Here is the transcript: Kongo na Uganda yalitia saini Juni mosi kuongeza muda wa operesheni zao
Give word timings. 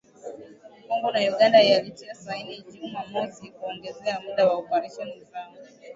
Kongo 0.87 1.09
na 1.11 1.19
Uganda 1.21 1.61
yalitia 1.63 2.15
saini 2.15 2.61
Juni 2.71 2.97
mosi 3.11 3.49
kuongeza 3.51 4.19
muda 4.23 4.47
wa 4.47 4.53
operesheni 4.53 5.23
zao 5.31 5.51